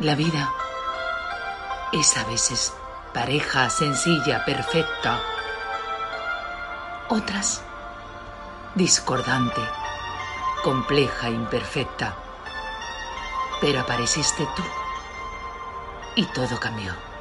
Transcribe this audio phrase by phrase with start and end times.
[0.00, 0.52] La vida
[1.92, 2.74] es a veces
[3.12, 5.20] pareja sencilla, perfecta.
[7.08, 7.62] Otras
[8.74, 9.60] discordante,
[10.64, 12.16] compleja, imperfecta.
[13.60, 14.62] Pero apareciste tú
[16.16, 17.13] y todo cambió.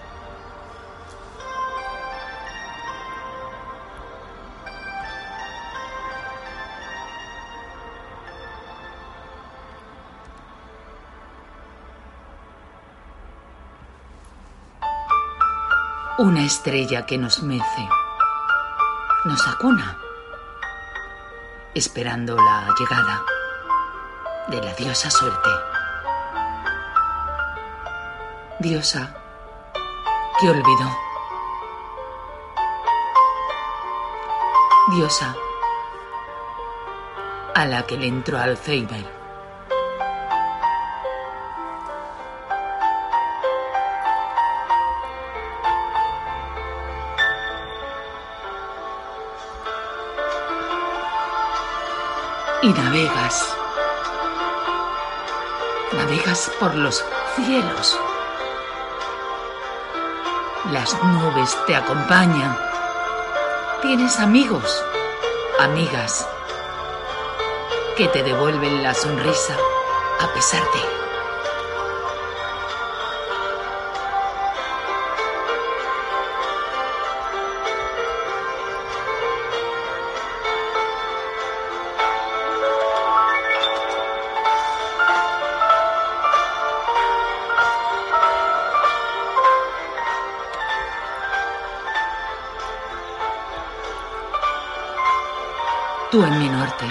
[16.20, 17.90] Una estrella que nos mece,
[19.26, 19.98] nos acuna,
[21.74, 23.24] esperando la llegada
[24.48, 25.50] de la diosa suerte.
[28.60, 29.16] Diosa
[30.40, 30.98] que olvidó.
[34.92, 35.36] Diosa
[37.56, 39.23] a la que le entró Alzheimer.
[52.64, 53.56] Y navegas.
[55.92, 57.04] Navegas por los
[57.36, 58.00] cielos.
[60.72, 62.58] Las nubes te acompañan.
[63.82, 64.82] Tienes amigos,
[65.60, 66.26] amigas,
[67.98, 69.58] que te devuelven la sonrisa
[70.22, 71.13] a pesar de...
[96.14, 96.86] Tú en mi norte.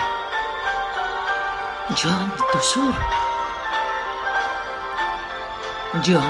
[1.95, 2.93] Yo en tu sur.
[6.03, 6.21] Yo,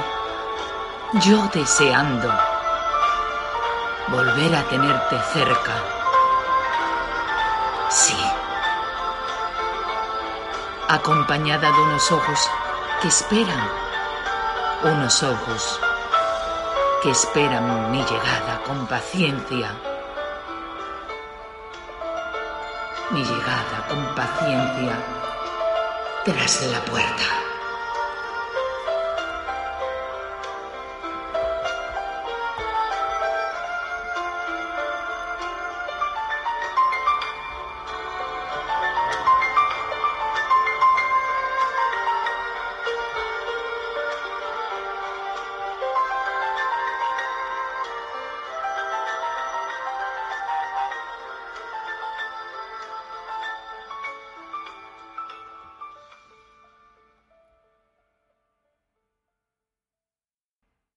[1.25, 2.31] yo deseando
[4.09, 5.73] volver a tenerte cerca.
[7.89, 8.23] Sí.
[10.91, 12.51] Acompañada de unos ojos
[13.01, 13.71] que esperan.
[14.83, 15.81] Unos ojos
[17.03, 19.92] que esperan mi llegada con paciencia
[23.13, 24.97] mi llegada con paciencia
[26.25, 27.52] tras la puerta.